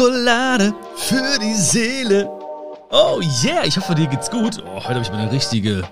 [0.00, 2.26] Schokolade für die Seele.
[2.90, 4.64] Oh yeah, ich hoffe, dir geht's gut.
[4.64, 5.82] Oh, heute habe ich mal eine richtige,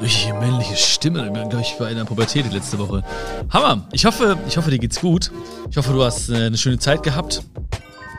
[0.00, 1.26] richtige männliche Stimme.
[1.28, 3.04] Ich glaube, ich war in der Pubertät die letzte Woche.
[3.50, 3.86] Hammer.
[3.92, 5.30] Ich hoffe, ich hoffe, dir geht's gut.
[5.70, 7.44] Ich hoffe, du hast äh, eine schöne Zeit gehabt.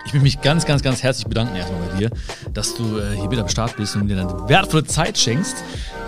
[0.06, 2.10] Ich möchte mich ganz, ganz, ganz herzlich bedanken erstmal bei dir,
[2.54, 5.58] dass du äh, hier wieder am Start bist und mir deine wertvolle Zeit schenkst.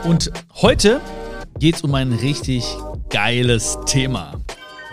[0.05, 0.31] Und
[0.61, 1.01] heute
[1.59, 2.63] geht's um ein richtig
[3.09, 4.44] geiles Thema.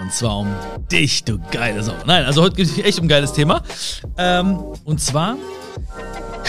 [0.03, 0.49] Und zwar um
[0.91, 1.95] dich, du geile Sau.
[2.07, 3.63] Nein, also heute geht es echt um ein geiles Thema.
[4.19, 5.37] Ähm, und zwar,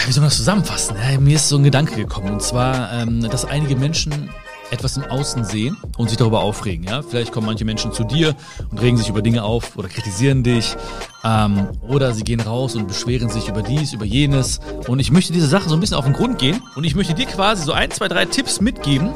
[0.06, 0.96] wie soll man das zusammenfassen?
[0.96, 2.32] Ja, mir ist so ein Gedanke gekommen.
[2.32, 4.28] Und zwar, ähm, dass einige Menschen
[4.70, 6.84] etwas im Außen sehen und sich darüber aufregen.
[6.84, 7.02] Ja?
[7.02, 8.34] Vielleicht kommen manche Menschen zu dir
[8.72, 10.74] und regen sich über Dinge auf oder kritisieren dich.
[11.22, 14.60] Ähm, oder sie gehen raus und beschweren sich über dies, über jenes.
[14.88, 16.60] Und ich möchte diese Sache so ein bisschen auf den Grund gehen.
[16.74, 19.12] Und ich möchte dir quasi so ein, zwei, drei Tipps mitgeben,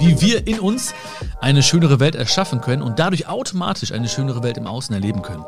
[0.00, 0.92] wie wir in uns
[1.40, 5.44] eine schönere Welt erschaffen können und dadurch automatisch eine schönere Welt im Außen erleben können.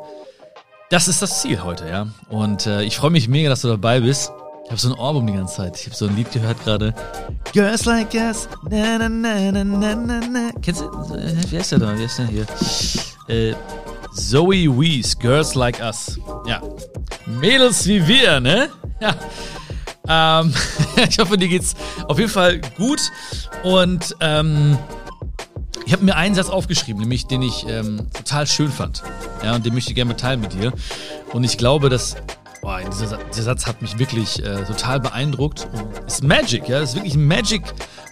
[0.91, 2.06] Das ist das Ziel heute, ja.
[2.28, 4.30] Und äh, ich freue mich mega, dass du dabei bist.
[4.64, 5.77] Ich habe so ein Ohrwurm die ganze Zeit.
[5.80, 6.95] Ich habe so ein Lied gehört gerade.
[7.53, 8.48] Girls like us.
[8.70, 10.50] Na, na, na, na, na, na, na.
[10.61, 10.84] Kennst du?
[11.14, 11.98] Äh, wie heißt der da?
[11.98, 12.47] Wie heißt der hier?
[13.28, 13.55] Äh,
[14.14, 16.19] Zoe Wees, Girls Like Us.
[16.47, 16.61] Ja.
[17.27, 18.69] Mädels wie wir, ne?
[19.00, 19.14] Ja.
[20.12, 20.52] Ähm,
[21.08, 21.74] ich hoffe, dir geht's
[22.06, 23.00] auf jeden Fall gut.
[23.62, 24.78] Und ähm,
[25.86, 29.02] ich habe mir einen Satz aufgeschrieben, nämlich den ich ähm, total schön fand.
[29.42, 30.72] Ja, und den möchte ich gerne teilen mit dir.
[31.33, 32.16] Und ich glaube, dass
[32.60, 35.68] boah, dieser, dieser Satz hat mich wirklich äh, total beeindruckt.
[35.72, 37.62] Und ist Magic, ja, ist wirklich ein Magic,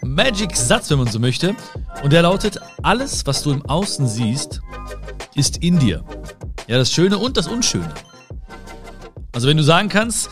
[0.02, 1.54] Magic Satz, wenn man so möchte.
[2.02, 4.60] Und der lautet: Alles, was du im Außen siehst,
[5.34, 6.04] ist in dir.
[6.66, 7.92] Ja, das Schöne und das Unschöne.
[9.32, 10.28] Also wenn du sagen kannst,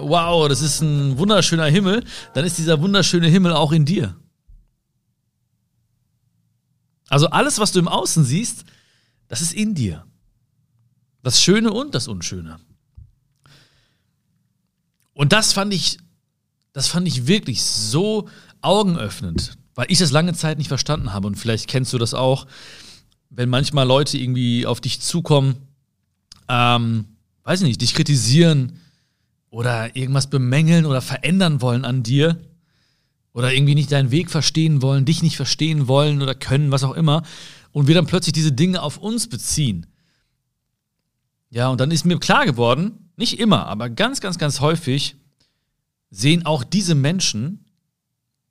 [0.00, 2.04] wow, das ist ein wunderschöner Himmel,
[2.34, 4.16] dann ist dieser wunderschöne Himmel auch in dir.
[7.08, 8.64] Also alles, was du im Außen siehst,
[9.28, 10.04] das ist in dir.
[11.22, 12.58] Das Schöne und das Unschöne.
[15.14, 15.98] Und das fand ich,
[16.72, 18.28] das fand ich wirklich so
[18.60, 21.26] augenöffnend, weil ich das lange Zeit nicht verstanden habe.
[21.26, 22.46] Und vielleicht kennst du das auch,
[23.30, 25.56] wenn manchmal Leute irgendwie auf dich zukommen,
[26.48, 28.80] ähm, weiß ich nicht, dich kritisieren
[29.50, 32.38] oder irgendwas bemängeln oder verändern wollen an dir
[33.32, 36.94] oder irgendwie nicht deinen Weg verstehen wollen, dich nicht verstehen wollen oder können, was auch
[36.94, 37.22] immer,
[37.72, 39.86] und wir dann plötzlich diese Dinge auf uns beziehen.
[41.50, 45.16] Ja, und dann ist mir klar geworden, nicht immer, aber ganz, ganz, ganz häufig
[46.10, 47.64] sehen auch diese Menschen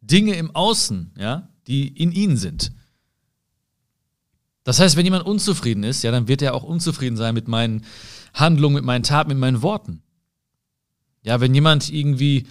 [0.02, 2.72] Dinge im Außen, ja, die in ihnen sind.
[4.64, 7.86] Das heißt, wenn jemand unzufrieden ist, ja, dann wird er auch unzufrieden sein mit meinen
[8.34, 10.02] Handlungen, mit meinen Taten, mit meinen Worten.
[11.28, 12.48] Ja, wenn jemand irgendwie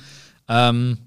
[0.48, 0.98] ähm,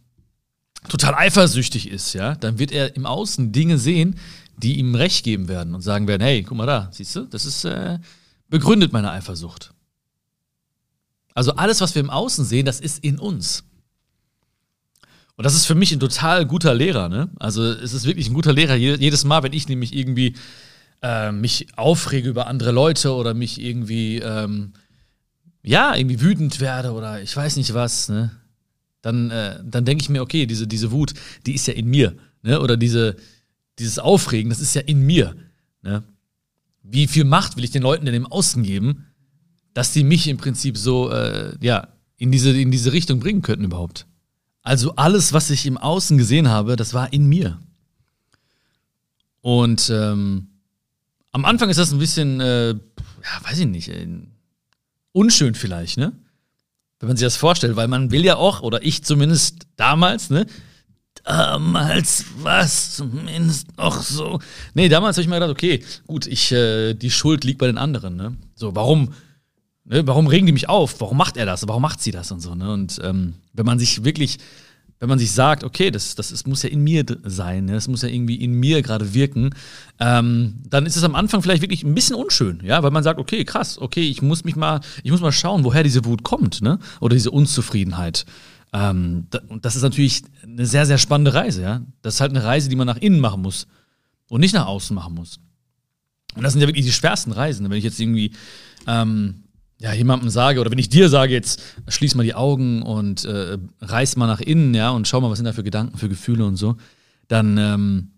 [0.87, 4.15] total eifersüchtig ist, ja, dann wird er im Außen Dinge sehen,
[4.57, 7.45] die ihm Recht geben werden und sagen werden, hey, guck mal da, siehst du, das
[7.45, 7.99] ist äh,
[8.49, 9.71] begründet meine Eifersucht.
[11.35, 13.63] Also alles, was wir im Außen sehen, das ist in uns.
[15.35, 17.29] Und das ist für mich ein total guter Lehrer, ne?
[17.39, 18.75] Also es ist wirklich ein guter Lehrer.
[18.75, 20.35] Jedes Mal, wenn ich nämlich irgendwie
[21.01, 24.73] äh, mich aufrege über andere Leute oder mich irgendwie, ähm,
[25.63, 28.31] ja, irgendwie wütend werde oder ich weiß nicht was, ne?
[29.01, 31.13] dann, äh, dann denke ich mir, okay, diese, diese Wut,
[31.45, 32.15] die ist ja in mir.
[32.41, 32.59] Ne?
[32.59, 33.15] Oder diese,
[33.77, 35.35] dieses Aufregen, das ist ja in mir.
[35.81, 36.03] Ne?
[36.83, 39.05] Wie viel Macht will ich den Leuten denn im Außen geben,
[39.73, 43.65] dass die mich im Prinzip so, äh, ja, in diese, in diese Richtung bringen könnten
[43.65, 44.05] überhaupt?
[44.61, 47.59] Also alles, was ich im Außen gesehen habe, das war in mir.
[49.41, 50.47] Und ähm,
[51.31, 54.07] am Anfang ist das ein bisschen, äh, ja, weiß ich nicht, äh,
[55.11, 56.13] unschön vielleicht, ne?
[56.99, 60.45] wenn man sich das vorstellt, weil man will ja auch, oder ich zumindest damals, ne?
[61.23, 64.39] Damals was zumindest noch so.
[64.73, 67.77] Nee, damals habe ich mir gedacht, okay, gut, ich, äh, die Schuld liegt bei den
[67.77, 68.35] anderen, ne?
[68.55, 69.13] So, warum,
[69.85, 70.99] ne, warum regen die mich auf?
[70.99, 71.67] Warum macht er das?
[71.67, 72.71] Warum macht sie das und so, ne?
[72.71, 74.39] Und ähm, wenn man sich wirklich
[74.99, 77.73] wenn man sich sagt, okay, das, das, das muss ja in mir sein, ne?
[77.73, 79.51] das muss ja irgendwie in mir gerade wirken,
[79.99, 83.19] ähm, dann ist es am Anfang vielleicht wirklich ein bisschen unschön, ja, weil man sagt,
[83.19, 86.61] okay, krass, okay, ich muss mich mal, ich muss mal schauen, woher diese Wut kommt,
[86.61, 86.79] ne?
[86.99, 88.25] Oder diese Unzufriedenheit.
[88.73, 91.81] Ähm, und das ist natürlich eine sehr, sehr spannende Reise, ja.
[92.01, 93.67] Das ist halt eine Reise, die man nach innen machen muss
[94.27, 95.39] und nicht nach außen machen muss.
[96.35, 97.69] Und das sind ja wirklich die schwersten Reisen.
[97.69, 98.31] Wenn ich jetzt irgendwie
[98.85, 99.43] ähm,
[99.81, 103.57] ja, jemandem sage, oder wenn ich dir sage, jetzt schließ mal die Augen und äh,
[103.81, 106.45] reiß mal nach innen, ja, und schau mal, was sind da für Gedanken, für Gefühle
[106.45, 106.75] und so,
[107.29, 108.11] dann ähm,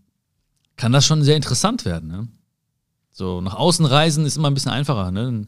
[0.75, 2.09] kann das schon sehr interessant werden.
[2.09, 2.27] Ne?
[3.11, 5.11] So, nach außen reisen ist immer ein bisschen einfacher.
[5.11, 5.45] Ne?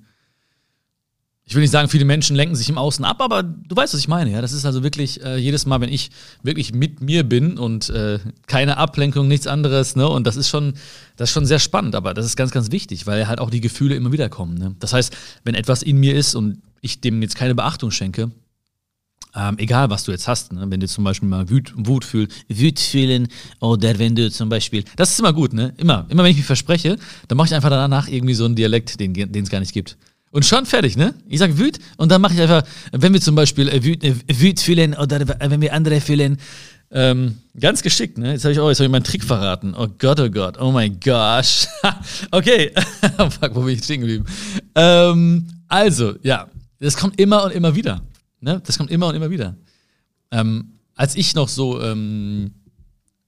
[1.45, 4.00] Ich will nicht sagen, viele Menschen lenken sich im Außen ab, aber du weißt, was
[4.00, 4.31] ich meine.
[4.31, 6.10] Ja, das ist also wirklich äh, jedes Mal, wenn ich
[6.42, 9.98] wirklich mit mir bin und äh, keine Ablenkung, nichts anderes.
[9.98, 10.07] Ne?
[10.07, 10.74] Und das ist schon,
[11.18, 11.95] das ist schon sehr spannend.
[11.95, 14.57] Aber das ist ganz, ganz wichtig, weil halt auch die Gefühle immer wieder kommen.
[14.57, 14.75] Ne?
[14.80, 18.31] Das heißt, wenn etwas in mir ist und ich dem jetzt keine Beachtung schenke,
[19.36, 20.66] ähm, egal was du jetzt hast, ne?
[20.69, 23.28] wenn du zum Beispiel mal Wut, Wut fühlst, Wut fühlen
[23.60, 25.74] oder wenn du zum Beispiel, das ist immer gut, ne?
[25.78, 26.98] Immer, immer wenn ich mich verspreche,
[27.28, 29.98] dann mache ich einfach danach irgendwie so einen Dialekt, den es gar nicht gibt.
[30.33, 31.13] Und schon fertig, ne?
[31.27, 34.15] Ich sage Wut und dann mache ich einfach, wenn wir zum Beispiel äh, Wut, äh,
[34.41, 36.39] Wut fühlen oder wenn wir andere fühlen,
[36.89, 38.31] ähm, ganz geschickt, ne?
[38.31, 39.75] Jetzt habe ich auch, jetzt hab ich meinen Trick verraten.
[39.77, 41.68] Oh Gott, oh Gott, oh mein gosh.
[42.31, 42.71] okay,
[43.30, 44.25] fuck, wo bin ich stehen geblieben?
[44.74, 46.50] Ähm, also, ja,
[46.80, 48.01] das kommt immer und immer wieder.
[48.41, 48.59] Ne?
[48.65, 49.56] Das kommt immer und immer wieder.
[50.31, 52.56] Ähm, als ich noch so ähm,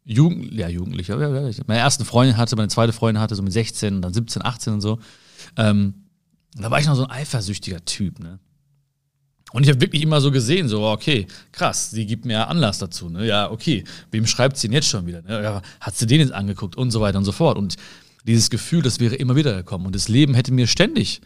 [0.03, 3.53] Jugend, ja, Jugendlicher, ja, ja, meine ersten Freundin hatte, meine zweite Freundin hatte, so mit
[3.53, 4.97] 16 und dann 17, 18 und so,
[5.55, 6.04] ähm,
[6.55, 8.39] da war ich noch so ein eifersüchtiger Typ, ne?
[9.51, 13.09] Und ich habe wirklich immer so gesehen, so, okay, krass, sie gibt mir Anlass dazu,
[13.09, 13.25] ne?
[13.25, 15.21] Ja, okay, wem schreibt sie denn jetzt schon wieder?
[15.21, 15.41] Ne?
[15.43, 17.57] Ja, hat sie den jetzt angeguckt und so weiter und so fort.
[17.57, 17.75] Und
[18.25, 19.85] dieses Gefühl, das wäre immer wieder gekommen.
[19.85, 21.21] Und das Leben hätte mir ständig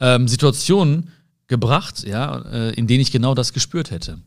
[0.00, 1.12] ähm, Situationen
[1.46, 4.18] gebracht, ja, äh, in denen ich genau das gespürt hätte.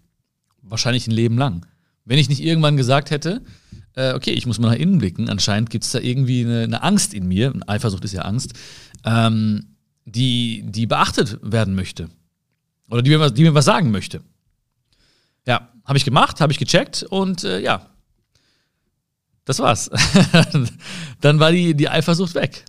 [0.61, 1.65] Wahrscheinlich ein Leben lang.
[2.05, 3.41] Wenn ich nicht irgendwann gesagt hätte,
[3.95, 6.83] äh, okay, ich muss mal nach innen blicken, anscheinend gibt es da irgendwie eine, eine,
[6.83, 8.53] Angst in mir, Eifersucht ist ja Angst,
[9.03, 9.70] ähm,
[10.05, 12.09] die, die beachtet werden möchte.
[12.89, 14.21] Oder die mir, was, die mir was sagen möchte.
[15.45, 17.89] Ja, habe ich gemacht, habe ich gecheckt und äh, ja,
[19.45, 19.89] das war's.
[21.21, 22.65] Dann war die, die Eifersucht weg.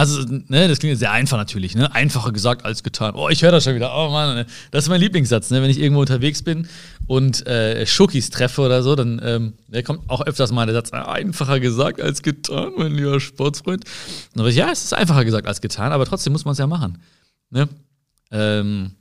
[0.00, 1.94] Also, ne, das klingt sehr einfach natürlich, ne?
[1.94, 3.14] Einfacher gesagt als getan.
[3.16, 3.94] Oh, ich höre das schon wieder.
[3.94, 4.46] Oh Mann, ne?
[4.70, 5.60] das ist mein Lieblingssatz, ne?
[5.60, 6.68] Wenn ich irgendwo unterwegs bin
[7.06, 10.90] und äh, Schokis treffe oder so, dann ähm, der kommt auch öfters mal der Satz,
[10.94, 13.84] einfacher gesagt als getan, mein lieber Sportsfreund.
[14.38, 17.02] Aber ja, es ist einfacher gesagt als getan, aber trotzdem muss man es ja machen.
[17.50, 17.68] Ne?
[18.30, 18.92] Ähm,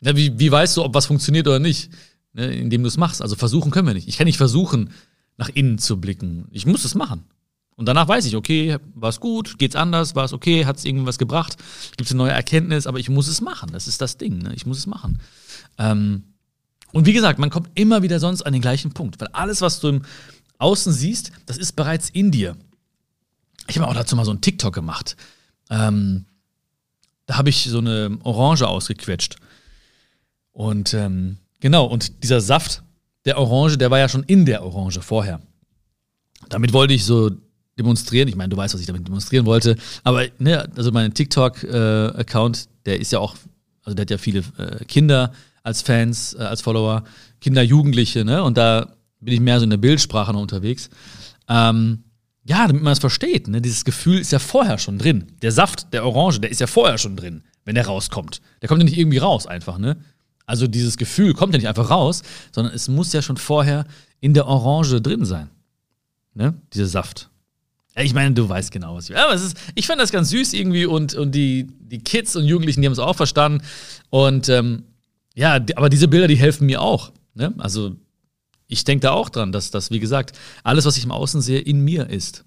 [0.00, 1.92] ja, wie, wie weißt du, ob was funktioniert oder nicht?
[2.32, 2.52] Ne?
[2.56, 3.22] Indem du es machst.
[3.22, 4.08] Also versuchen können wir nicht.
[4.08, 4.90] Ich kann nicht versuchen,
[5.36, 6.48] nach innen zu blicken.
[6.50, 7.22] Ich muss es machen.
[7.78, 10.84] Und danach weiß ich, okay, war es gut, geht's anders, war es okay, hat es
[10.84, 11.56] irgendwas gebracht,
[11.96, 13.70] gibt es eine neue Erkenntnis, aber ich muss es machen.
[13.70, 14.52] Das ist das Ding, ne?
[14.52, 15.20] ich muss es machen.
[15.78, 16.24] Ähm,
[16.90, 19.78] und wie gesagt, man kommt immer wieder sonst an den gleichen Punkt, weil alles, was
[19.78, 20.02] du im
[20.58, 22.56] Außen siehst, das ist bereits in dir.
[23.68, 25.16] Ich habe auch dazu mal so einen TikTok gemacht.
[25.70, 26.24] Ähm,
[27.26, 29.36] da habe ich so eine Orange ausgequetscht.
[30.50, 32.82] Und ähm, genau, und dieser Saft
[33.24, 35.40] der Orange, der war ja schon in der Orange vorher.
[36.48, 37.30] Damit wollte ich so
[37.78, 38.28] demonstrieren.
[38.28, 39.76] Ich meine, du weißt, was ich damit demonstrieren wollte.
[40.04, 43.36] Aber ne, also mein TikTok-Account, äh, der ist ja auch,
[43.84, 45.32] also der hat ja viele äh, Kinder
[45.62, 47.04] als Fans, äh, als Follower,
[47.40, 48.42] Kinder, Jugendliche, ne?
[48.42, 50.90] Und da bin ich mehr so in der Bildsprache noch unterwegs.
[51.48, 52.04] Ähm,
[52.44, 53.60] ja, damit man es versteht, ne?
[53.60, 55.26] Dieses Gefühl ist ja vorher schon drin.
[55.42, 58.40] Der Saft der Orange, der ist ja vorher schon drin, wenn der rauskommt.
[58.62, 59.96] Der kommt ja nicht irgendwie raus einfach, ne?
[60.48, 62.22] Also dieses Gefühl kommt ja nicht einfach raus,
[62.52, 63.84] sondern es muss ja schon vorher
[64.20, 65.50] in der Orange drin sein.
[66.32, 66.54] Ne?
[66.72, 67.28] Dieser Saft.
[68.00, 69.16] Ich meine, du weißt genau, was ich will.
[69.16, 72.44] Aber es ist, ich fand das ganz süß irgendwie und, und die, die Kids und
[72.44, 73.64] Jugendlichen, die haben es auch verstanden.
[74.10, 74.84] Und ähm,
[75.34, 77.12] ja, aber diese Bilder, die helfen mir auch.
[77.34, 77.54] Ne?
[77.58, 77.96] Also
[78.68, 81.60] ich denke da auch dran, dass das, wie gesagt, alles, was ich im Außen sehe,
[81.60, 82.44] in mir ist.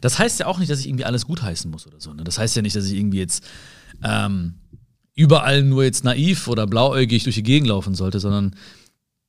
[0.00, 2.12] Das heißt ja auch nicht, dass ich irgendwie alles gutheißen muss oder so.
[2.12, 2.24] Ne?
[2.24, 3.44] Das heißt ja nicht, dass ich irgendwie jetzt
[4.04, 4.54] ähm,
[5.14, 8.54] überall nur jetzt naiv oder blauäugig durch die Gegend laufen sollte, sondern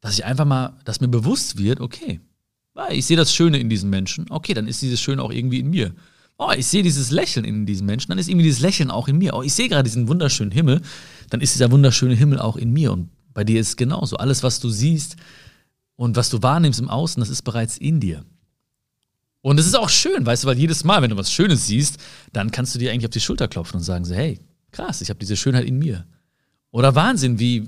[0.02, 2.20] dass ich einfach mal, dass mir bewusst wird, okay,
[2.92, 4.26] ich sehe das Schöne in diesen Menschen.
[4.30, 5.94] Okay, dann ist dieses Schöne auch irgendwie in mir.
[6.38, 9.18] Oh, ich sehe dieses Lächeln in diesen Menschen, dann ist irgendwie dieses Lächeln auch in
[9.18, 9.34] mir.
[9.34, 10.82] Oh, ich sehe gerade diesen wunderschönen Himmel,
[11.30, 12.94] dann ist dieser wunderschöne Himmel auch in mir.
[12.94, 14.16] Und bei dir ist es genauso.
[14.16, 15.18] Alles, was du siehst
[15.96, 18.24] und was du wahrnimmst im Außen, das ist bereits in dir.
[19.42, 21.98] Und es ist auch schön, weißt du, weil jedes Mal, wenn du was Schönes siehst,
[22.34, 24.40] dann kannst du dir eigentlich auf die Schulter klopfen und sagen so, hey,
[24.72, 26.06] krass, ich habe diese Schönheit in mir.
[26.72, 27.68] Oder Wahnsinn, wie,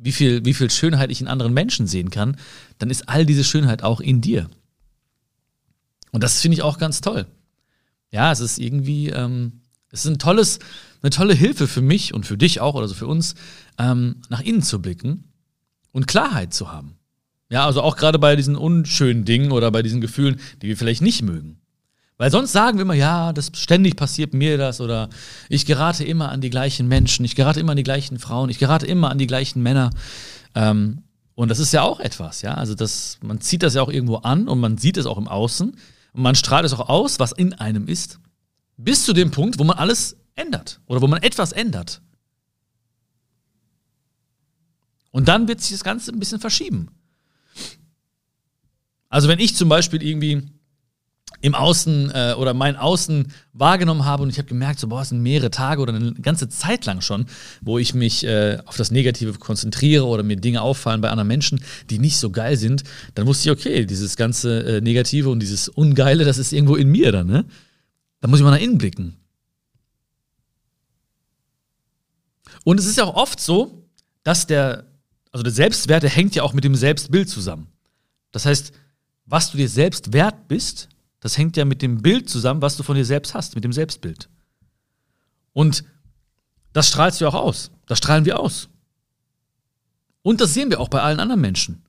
[0.00, 2.36] wie viel, wie viel Schönheit ich in anderen Menschen sehen kann,
[2.78, 4.48] dann ist all diese Schönheit auch in dir.
[6.12, 7.26] Und das finde ich auch ganz toll.
[8.10, 10.58] Ja, es ist irgendwie, ähm, es ist ein tolles,
[11.02, 13.34] eine tolle Hilfe für mich und für dich auch oder so für uns,
[13.78, 15.24] ähm, nach innen zu blicken
[15.92, 16.94] und Klarheit zu haben.
[17.50, 21.02] Ja, also auch gerade bei diesen unschönen Dingen oder bei diesen Gefühlen, die wir vielleicht
[21.02, 21.60] nicht mögen.
[22.18, 25.08] Weil sonst sagen wir immer, ja, das ständig passiert mir das oder
[25.48, 28.58] ich gerate immer an die gleichen Menschen, ich gerate immer an die gleichen Frauen, ich
[28.58, 29.90] gerate immer an die gleichen Männer.
[30.56, 31.04] Ähm,
[31.36, 32.54] und das ist ja auch etwas, ja.
[32.54, 35.28] Also das, man zieht das ja auch irgendwo an und man sieht es auch im
[35.28, 38.18] Außen und man strahlt es auch aus, was in einem ist,
[38.76, 42.02] bis zu dem Punkt, wo man alles ändert oder wo man etwas ändert.
[45.12, 46.88] Und dann wird sich das Ganze ein bisschen verschieben.
[49.08, 50.42] Also wenn ich zum Beispiel irgendwie
[51.40, 55.10] im Außen äh, oder mein Außen wahrgenommen habe und ich habe gemerkt, so boah, es
[55.10, 57.26] sind mehrere Tage oder eine ganze Zeit lang schon,
[57.60, 61.60] wo ich mich äh, auf das Negative konzentriere oder mir Dinge auffallen bei anderen Menschen,
[61.90, 62.82] die nicht so geil sind,
[63.14, 66.88] dann wusste ich, okay, dieses ganze äh, Negative und dieses Ungeile, das ist irgendwo in
[66.88, 67.44] mir dann, ne?
[68.20, 69.16] Da muss ich mal nach innen blicken.
[72.64, 73.88] Und es ist ja auch oft so,
[74.24, 74.86] dass der,
[75.30, 77.68] also der Selbstwert, der hängt ja auch mit dem Selbstbild zusammen.
[78.32, 78.72] Das heißt,
[79.24, 80.88] was du dir selbst wert bist,
[81.20, 83.72] das hängt ja mit dem Bild zusammen, was du von dir selbst hast, mit dem
[83.72, 84.28] Selbstbild.
[85.52, 85.84] Und
[86.72, 87.70] das strahlst du auch aus.
[87.86, 88.68] Das strahlen wir aus.
[90.22, 91.82] Und das sehen wir auch bei allen anderen Menschen.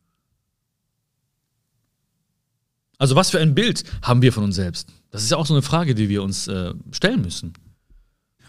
[2.97, 4.89] Also was für ein Bild haben wir von uns selbst?
[5.11, 7.53] Das ist ja auch so eine Frage, die wir uns äh, stellen müssen.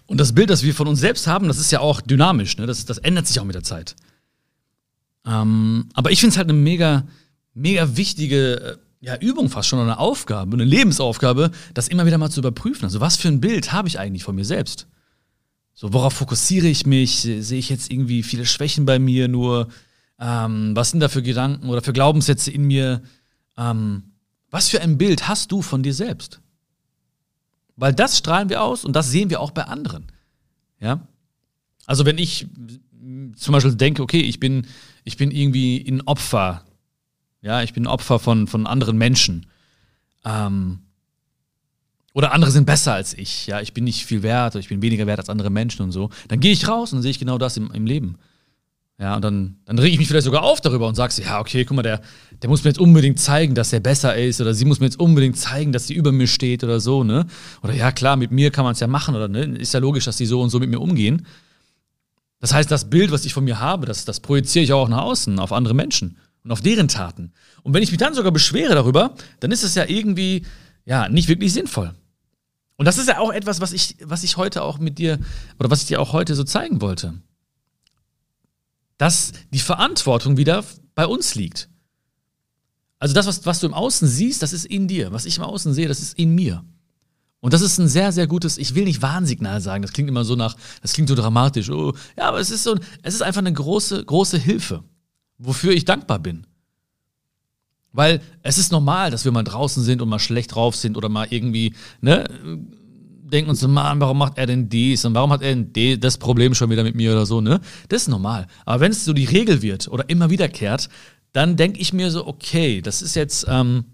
[0.06, 2.56] Und das Bild, das wir von uns selbst haben, das ist ja auch dynamisch.
[2.56, 2.66] Ne?
[2.66, 3.94] Das, das ändert sich auch mit der Zeit.
[5.24, 7.06] Ähm, aber ich finde es halt eine mega,
[7.54, 12.30] mega wichtige äh, ja, Übung fast schon, eine Aufgabe, eine Lebensaufgabe, das immer wieder mal
[12.30, 12.84] zu überprüfen.
[12.84, 14.86] Also was für ein Bild habe ich eigentlich von mir selbst?
[15.74, 17.20] So, worauf fokussiere ich mich?
[17.20, 19.68] Sehe ich jetzt irgendwie viele Schwächen bei mir nur?
[20.18, 23.00] Ähm, was sind da für Gedanken oder für Glaubenssätze in mir?
[23.56, 24.02] Ähm,
[24.50, 26.40] was für ein Bild hast du von dir selbst?
[27.76, 30.12] Weil das strahlen wir aus und das sehen wir auch bei anderen.
[30.78, 31.08] Ja?
[31.86, 32.46] Also wenn ich
[33.36, 34.66] zum Beispiel denke, okay, ich bin,
[35.04, 36.66] ich bin irgendwie ein Opfer
[37.42, 39.46] ja, ich bin Opfer von, von anderen Menschen.
[40.24, 40.80] Ähm,
[42.12, 43.46] oder andere sind besser als ich.
[43.46, 45.92] Ja, ich bin nicht viel wert oder ich bin weniger wert als andere Menschen und
[45.92, 46.10] so.
[46.28, 48.18] Dann gehe ich raus und sehe ich genau das im, im Leben.
[48.98, 51.64] Ja, und dann, dann rege ich mich vielleicht sogar auf darüber und sage, ja, okay,
[51.64, 52.02] guck mal, der,
[52.42, 55.00] der muss mir jetzt unbedingt zeigen, dass er besser ist oder sie muss mir jetzt
[55.00, 57.24] unbedingt zeigen, dass sie über mir steht oder so, ne?
[57.62, 59.56] Oder ja, klar, mit mir kann man es ja machen oder ne?
[59.56, 61.26] Ist ja logisch, dass sie so und so mit mir umgehen.
[62.40, 65.02] Das heißt, das Bild, was ich von mir habe, das, das projiziere ich auch nach
[65.02, 67.32] außen, auf andere Menschen und auf deren Taten.
[67.62, 70.46] Und wenn ich mich dann sogar beschwere darüber, dann ist es ja irgendwie
[70.84, 71.94] ja nicht wirklich sinnvoll.
[72.76, 75.18] Und das ist ja auch etwas, was ich, was ich heute auch mit dir
[75.58, 77.14] oder was ich dir auch heute so zeigen wollte.
[78.96, 81.68] Dass die Verantwortung wieder bei uns liegt.
[82.98, 85.12] Also das, was, was du im Außen siehst, das ist in dir.
[85.12, 86.64] Was ich im Außen sehe, das ist in mir.
[87.40, 90.24] Und das ist ein sehr, sehr gutes, ich will nicht Warnsignal sagen, das klingt immer
[90.24, 91.70] so nach, das klingt so dramatisch.
[91.70, 94.84] Oh, ja, aber es ist so, es ist einfach eine große, große Hilfe
[95.40, 96.46] wofür ich dankbar bin.
[97.92, 101.08] Weil es ist normal, dass wir mal draußen sind und mal schlecht drauf sind oder
[101.08, 102.28] mal irgendwie, ne,
[103.30, 106.18] denken uns so, Mann, warum macht er denn dies und warum hat er denn das
[106.18, 107.60] Problem schon wieder mit mir oder so, ne?
[107.88, 108.46] Das ist normal.
[108.64, 110.88] Aber wenn es so die Regel wird oder immer wiederkehrt,
[111.32, 113.84] dann denke ich mir so, okay, das ist jetzt, ähm,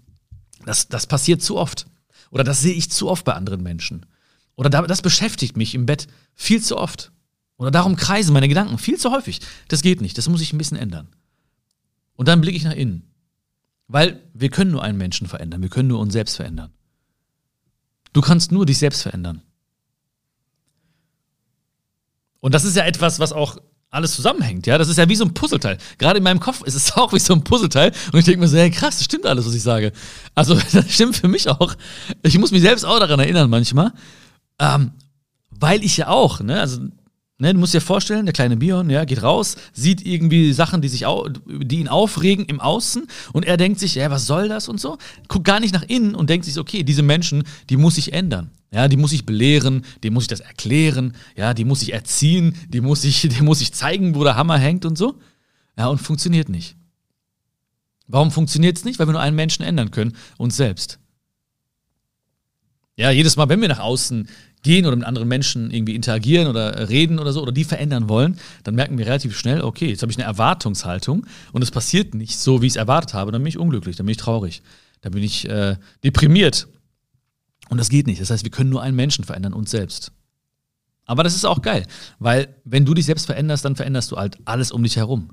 [0.65, 1.87] das, das passiert zu oft.
[2.29, 4.05] Oder das sehe ich zu oft bei anderen Menschen.
[4.55, 7.11] Oder das beschäftigt mich im Bett viel zu oft.
[7.57, 9.39] Oder darum kreisen meine Gedanken viel zu häufig.
[9.67, 10.17] Das geht nicht.
[10.17, 11.07] Das muss ich ein bisschen ändern.
[12.17, 13.03] Und dann blicke ich nach innen.
[13.87, 16.73] Weil wir können nur einen Menschen verändern, wir können nur uns selbst verändern.
[18.11, 19.41] Du kannst nur dich selbst verändern.
[22.41, 23.57] Und das ist ja etwas, was auch
[23.89, 24.77] alles zusammenhängt, ja.
[24.77, 25.77] Das ist ja wie so ein Puzzleteil.
[25.97, 27.93] Gerade in meinem Kopf ist es auch wie so ein Puzzleteil.
[28.11, 29.93] Und ich denke mir so, hey, krass, das stimmt alles, was ich sage.
[30.35, 31.75] Also, das stimmt für mich auch.
[32.23, 33.93] Ich muss mich selbst auch daran erinnern manchmal.
[34.59, 34.91] Ähm,
[35.49, 36.81] weil ich ja auch, ne, also
[37.39, 40.87] Ne, du musst dir vorstellen, der kleine Bion, ja, geht raus, sieht irgendwie Sachen, die,
[40.87, 41.05] sich
[41.45, 44.97] die ihn aufregen im Außen und er denkt sich, ja, was soll das und so,
[45.27, 48.49] guckt gar nicht nach innen und denkt sich, okay, diese Menschen, die muss ich ändern.
[48.71, 52.55] Ja, die muss ich belehren, die muss ich das erklären, ja, die muss ich erziehen,
[52.69, 55.19] die muss ich, die muss ich zeigen, wo der Hammer hängt und so.
[55.77, 56.75] Ja, und funktioniert nicht.
[58.07, 58.97] Warum funktioniert es nicht?
[58.97, 60.97] Weil wir nur einen Menschen ändern können, uns selbst.
[62.95, 64.27] Ja, jedes Mal, wenn wir nach außen
[64.67, 68.37] gehen oder mit anderen Menschen irgendwie interagieren oder reden oder so oder die verändern wollen,
[68.65, 72.37] dann merken wir relativ schnell, okay, jetzt habe ich eine Erwartungshaltung und es passiert nicht
[72.37, 74.61] so, wie ich es erwartet habe, dann bin ich unglücklich, dann bin ich traurig,
[74.99, 76.67] dann bin ich äh, deprimiert.
[77.69, 78.21] Und das geht nicht.
[78.21, 80.11] Das heißt, wir können nur einen Menschen verändern, uns selbst.
[81.05, 81.85] Aber das ist auch geil,
[82.19, 85.29] weil wenn du dich selbst veränderst, dann veränderst du halt alles um dich herum.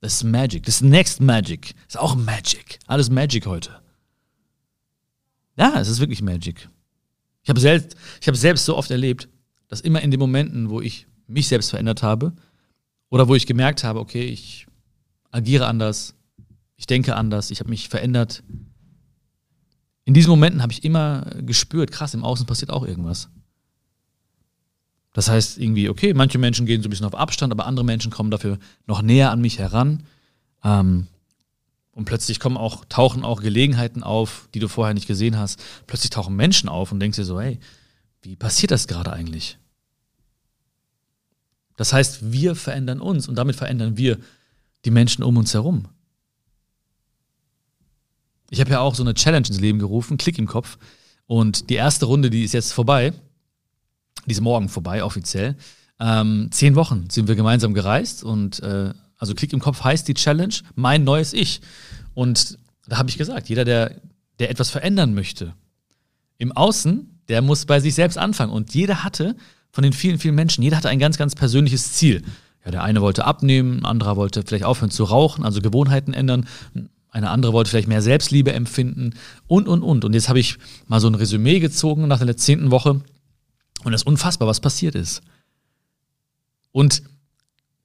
[0.00, 0.64] Das ist Magic.
[0.64, 1.74] Das ist Next Magic.
[1.86, 2.80] Das ist auch Magic.
[2.86, 3.70] Alles Magic heute.
[5.56, 6.68] Ja, es ist wirklich Magic.
[7.46, 9.28] Ich habe selbst, ich habe selbst so oft erlebt,
[9.68, 12.32] dass immer in den Momenten, wo ich mich selbst verändert habe
[13.08, 14.66] oder wo ich gemerkt habe, okay, ich
[15.30, 16.16] agiere anders,
[16.74, 18.42] ich denke anders, ich habe mich verändert.
[20.04, 23.28] In diesen Momenten habe ich immer gespürt, krass, im Außen passiert auch irgendwas.
[25.12, 28.10] Das heißt irgendwie, okay, manche Menschen gehen so ein bisschen auf Abstand, aber andere Menschen
[28.10, 30.02] kommen dafür noch näher an mich heran.
[30.64, 31.06] Ähm,
[31.96, 35.64] und plötzlich kommen auch, tauchen auch Gelegenheiten auf, die du vorher nicht gesehen hast.
[35.86, 37.58] Plötzlich tauchen Menschen auf und denkst dir so, hey,
[38.20, 39.56] wie passiert das gerade eigentlich?
[41.74, 44.18] Das heißt, wir verändern uns und damit verändern wir
[44.84, 45.88] die Menschen um uns herum.
[48.50, 50.76] Ich habe ja auch so eine Challenge ins Leben gerufen, Klick im Kopf.
[51.24, 53.14] Und die erste Runde, die ist jetzt vorbei.
[54.26, 55.56] Die ist morgen vorbei, offiziell.
[55.98, 60.14] Ähm, zehn Wochen sind wir gemeinsam gereist und äh, also Klick im Kopf heißt die
[60.14, 61.60] Challenge, mein neues Ich.
[62.14, 63.96] Und da habe ich gesagt, jeder, der,
[64.38, 65.54] der etwas verändern möchte,
[66.38, 68.52] im Außen, der muss bei sich selbst anfangen.
[68.52, 69.36] Und jeder hatte
[69.70, 70.62] von den vielen, vielen Menschen.
[70.62, 72.22] Jeder hatte ein ganz, ganz persönliches Ziel.
[72.64, 76.46] Ja, der eine wollte abnehmen, ein anderer wollte vielleicht aufhören zu rauchen, also Gewohnheiten ändern.
[77.10, 79.14] Eine andere wollte vielleicht mehr Selbstliebe empfinden
[79.46, 80.04] und, und, und.
[80.04, 83.00] Und jetzt habe ich mal so ein Resümee gezogen nach der zehnten Woche
[83.84, 85.22] und es ist unfassbar, was passiert ist.
[86.72, 87.02] Und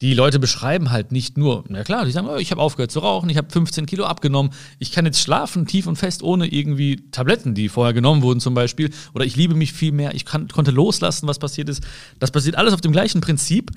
[0.01, 2.99] die Leute beschreiben halt nicht nur, na klar, die sagen, oh, ich habe aufgehört zu
[2.99, 6.95] rauchen, ich habe 15 Kilo abgenommen, ich kann jetzt schlafen tief und fest ohne irgendwie
[7.11, 10.47] Tabletten, die vorher genommen wurden zum Beispiel, oder ich liebe mich viel mehr, ich kann,
[10.47, 11.83] konnte loslassen, was passiert ist.
[12.17, 13.71] Das passiert alles auf dem gleichen Prinzip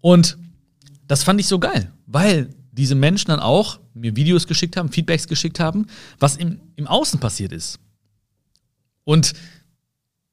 [0.00, 0.38] und
[1.08, 5.26] das fand ich so geil, weil diese Menschen dann auch mir Videos geschickt haben, Feedbacks
[5.26, 5.86] geschickt haben,
[6.20, 7.80] was im, im Außen passiert ist.
[9.02, 9.32] Und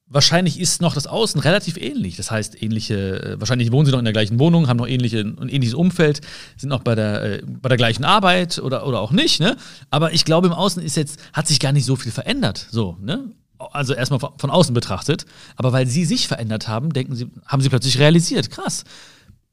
[0.07, 2.15] wahrscheinlich ist noch das Außen relativ ähnlich.
[2.15, 5.19] Das heißt, ähnliche, äh, wahrscheinlich wohnen sie noch in der gleichen Wohnung, haben noch ähnliche,
[5.19, 6.21] ein ähnliches Umfeld,
[6.57, 9.57] sind noch bei der, äh, bei der gleichen Arbeit oder, oder auch nicht, ne?
[9.89, 12.67] Aber ich glaube, im Außen ist jetzt, hat sich gar nicht so viel verändert.
[12.69, 13.31] So, ne?
[13.57, 15.25] Also erstmal von außen betrachtet.
[15.55, 18.83] Aber weil sie sich verändert haben, denken sie, haben sie plötzlich realisiert, krass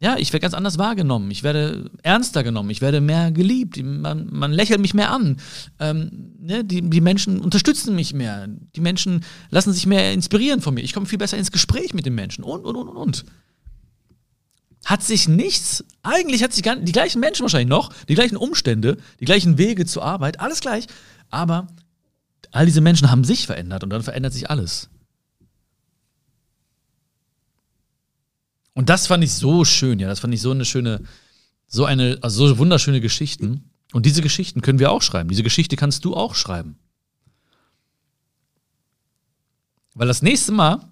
[0.02, 4.26] ja, ich werde ganz anders wahrgenommen, ich werde ernster genommen, ich werde mehr geliebt, man,
[4.32, 5.36] man lächelt mich mehr an,
[5.78, 10.74] ähm, ne, die, die Menschen unterstützen mich mehr, die Menschen lassen sich mehr inspirieren von
[10.74, 12.42] mir, ich komme viel besser ins Gespräch mit den Menschen.
[12.42, 13.24] Und, und, und, und.
[14.84, 18.96] Hat sich nichts, eigentlich hat sich gar, die gleichen Menschen wahrscheinlich noch, die gleichen Umstände,
[19.20, 20.88] die gleichen Wege zur Arbeit, alles gleich,
[21.30, 21.68] aber
[22.50, 24.90] all diese Menschen haben sich verändert und dann verändert sich alles.
[28.74, 30.08] Und das fand ich so schön, ja.
[30.08, 31.02] Das fand ich so eine schöne,
[31.66, 33.70] so eine, also so wunderschöne Geschichten.
[33.92, 35.28] Und diese Geschichten können wir auch schreiben.
[35.28, 36.78] Diese Geschichte kannst du auch schreiben.
[39.94, 40.88] Weil das nächste Mal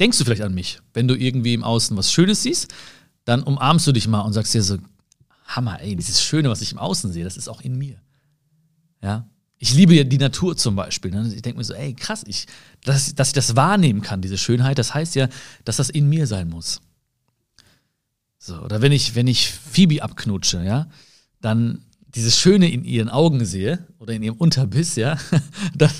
[0.00, 2.74] denkst du vielleicht an mich, wenn du irgendwie im Außen was Schönes siehst,
[3.24, 4.78] dann umarmst du dich mal und sagst dir so,
[5.46, 8.00] Hammer, ey, dieses Schöne, was ich im Außen sehe, das ist auch in mir.
[9.02, 9.28] Ja,
[9.64, 11.10] ich liebe ja die Natur zum Beispiel.
[11.10, 11.32] Ne?
[11.34, 12.46] Ich denke mir so, ey, krass, ich,
[12.82, 15.30] dass, dass ich das wahrnehmen kann, diese Schönheit, das heißt ja,
[15.64, 16.82] dass das in mir sein muss.
[18.38, 20.86] So, oder wenn ich, wenn ich Phoebe abknutsche, ja,
[21.40, 21.80] dann
[22.14, 25.16] dieses Schöne in ihren Augen sehe oder in ihrem Unterbiss, ja,
[25.74, 25.90] dann,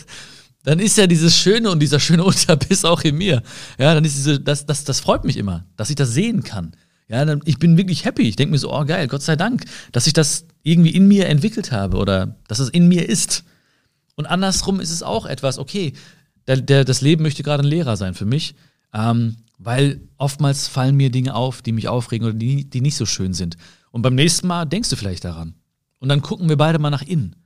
[0.64, 3.42] dann ist ja dieses Schöne und dieser schöne Unterbiss auch in mir.
[3.78, 6.76] Ja, dann ist diese, das, das, das freut mich immer, dass ich das sehen kann.
[7.08, 8.28] Ja, dann, ich bin wirklich happy.
[8.28, 11.28] Ich denke mir so, oh geil, Gott sei Dank, dass ich das irgendwie in mir
[11.28, 13.44] entwickelt habe oder dass es in mir ist.
[14.16, 15.92] Und andersrum ist es auch etwas, okay,
[16.46, 18.54] der, der, das Leben möchte gerade ein Lehrer sein für mich,
[18.92, 23.06] ähm, weil oftmals fallen mir Dinge auf, die mich aufregen oder die, die nicht so
[23.06, 23.56] schön sind.
[23.90, 25.54] Und beim nächsten Mal denkst du vielleicht daran.
[26.00, 27.36] Und dann gucken wir beide mal nach innen.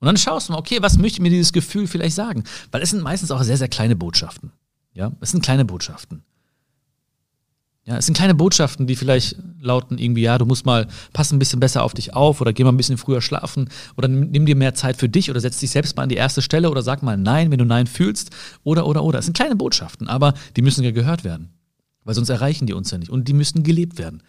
[0.00, 2.44] Und dann schaust du mal, okay, was möchte mir dieses Gefühl vielleicht sagen?
[2.72, 4.52] Weil es sind meistens auch sehr, sehr kleine Botschaften.
[4.94, 6.24] Ja, es sind kleine Botschaften.
[7.84, 11.40] Ja, es sind kleine Botschaften, die vielleicht lauten irgendwie, ja, du musst mal, pass ein
[11.40, 14.54] bisschen besser auf dich auf oder geh mal ein bisschen früher schlafen oder nimm, dir
[14.54, 17.02] mehr Zeit für dich oder setz dich selbst mal an die erste Stelle oder sag
[17.02, 18.30] mal Nein, wenn du Nein fühlst
[18.62, 19.18] oder, oder, oder.
[19.18, 21.50] Es sind kleine Botschaften, aber die müssen ja gehört werden,
[22.04, 24.22] weil sonst erreichen die uns ja nicht und die müssen gelebt werden.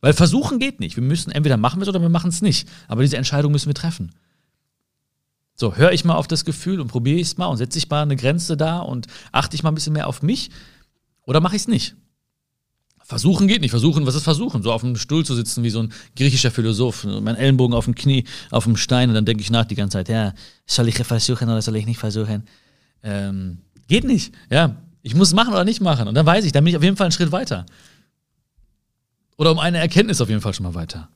[0.00, 0.96] Weil versuchen geht nicht.
[0.96, 2.68] Wir müssen, entweder machen wir es oder wir machen es nicht.
[2.88, 4.12] Aber diese Entscheidung müssen wir treffen.
[5.56, 7.90] So, höre ich mal auf das Gefühl und probiere ich es mal und setze ich
[7.90, 10.50] mal eine Grenze da und achte ich mal ein bisschen mehr auf mich
[11.26, 11.96] oder mache ich es nicht?
[13.10, 13.72] Versuchen geht nicht.
[13.72, 14.62] Versuchen, was ist versuchen?
[14.62, 17.96] So auf dem Stuhl zu sitzen wie so ein griechischer Philosoph, mein Ellenbogen auf dem
[17.96, 20.32] Knie, auf dem Stein und dann denke ich nach die ganze Zeit, ja,
[20.64, 22.44] soll ich versuchen oder soll ich nicht versuchen?
[23.02, 24.32] Ähm, geht nicht.
[24.48, 26.06] Ja, ich muss machen oder nicht machen.
[26.06, 27.66] Und dann weiß ich, dann bin ich auf jeden Fall einen Schritt weiter.
[29.36, 31.08] Oder um eine Erkenntnis auf jeden Fall schon mal weiter.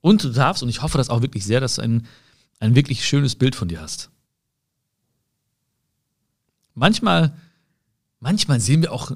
[0.00, 2.06] Und du darfst, und ich hoffe das auch wirklich sehr, dass du ein,
[2.60, 4.10] ein wirklich schönes Bild von dir hast.
[6.76, 7.32] Manchmal
[8.20, 9.12] manchmal sehen wir auch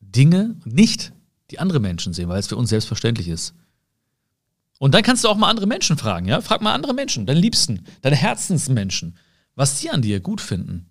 [0.00, 1.12] Dinge nicht,
[1.50, 3.54] die andere Menschen sehen, weil es für uns selbstverständlich ist.
[4.78, 6.40] Und dann kannst du auch mal andere Menschen fragen, ja?
[6.40, 9.16] Frag mal andere Menschen, deine Liebsten, deine Herzensmenschen,
[9.54, 10.90] was sie an dir gut finden.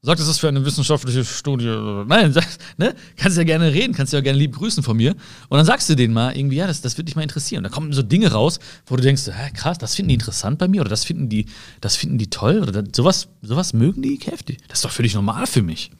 [0.00, 1.66] Sag, das ist für eine wissenschaftliche Studie.
[2.06, 2.94] Nein, sag, ne?
[3.16, 5.16] kannst ja gerne reden, kannst ja gerne lieb grüßen von mir.
[5.48, 7.64] Und dann sagst du denen mal irgendwie, ja, das, das würde dich mal interessieren.
[7.64, 10.58] Und da kommen so Dinge raus, wo du denkst, hä, krass, das finden die interessant
[10.58, 11.46] bei mir oder das finden die,
[11.80, 14.58] das finden die toll oder das, sowas, sowas mögen die heftig.
[14.68, 15.90] Das ist doch völlig normal für mich.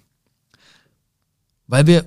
[1.66, 2.04] Weil wir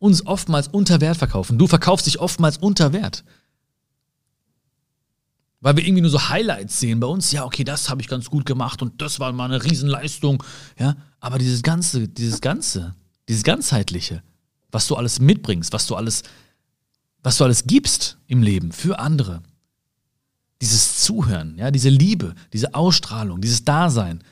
[0.00, 1.56] uns oftmals unter Wert verkaufen.
[1.56, 3.22] Du verkaufst dich oftmals unter Wert.
[5.60, 7.30] Weil wir irgendwie nur so Highlights sehen bei uns.
[7.30, 10.42] Ja, okay, das habe ich ganz gut gemacht und das war mal eine Riesenleistung.
[10.78, 12.94] Ja, aber dieses Ganze, dieses Ganze,
[13.28, 14.22] dieses Ganzheitliche,
[14.70, 16.22] was du alles mitbringst, was du alles,
[17.22, 19.42] was du alles gibst im Leben für andere.
[20.60, 24.22] Dieses Zuhören, ja, diese Liebe, diese Ausstrahlung, dieses Dasein,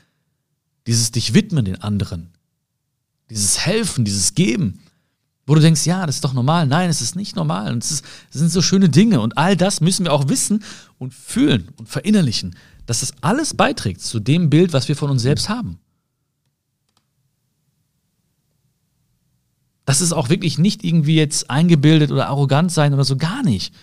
[0.85, 2.29] dieses dich widmen den anderen,
[3.29, 4.79] dieses Helfen, dieses Geben,
[5.47, 6.67] wo du denkst, ja, das ist doch normal.
[6.67, 7.71] Nein, es ist nicht normal.
[7.71, 9.21] Und es, ist, es sind so schöne Dinge.
[9.21, 10.61] Und all das müssen wir auch wissen
[10.97, 15.21] und fühlen und verinnerlichen, dass das alles beiträgt zu dem Bild, was wir von uns
[15.21, 15.79] selbst haben.
[19.87, 23.73] Das ist auch wirklich nicht irgendwie jetzt eingebildet oder arrogant sein oder so, gar nicht.